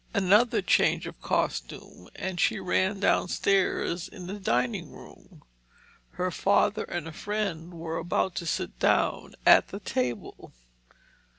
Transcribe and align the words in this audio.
Another 0.15 0.63
change 0.63 1.05
of 1.05 1.21
costume 1.21 2.09
and 2.15 2.39
she 2.39 2.59
ran 2.59 2.99
downstairs 2.99 4.09
to 4.09 4.19
the 4.21 4.39
dining 4.39 4.91
room. 4.91 5.43
Her 6.13 6.31
father 6.31 6.85
and 6.85 7.07
a 7.07 7.11
friend 7.11 7.71
were 7.75 7.97
about 7.99 8.33
to 8.37 8.47
sit 8.47 8.79
down 8.79 9.35
at 9.45 9.67
the 9.67 9.79
table. 9.79 10.53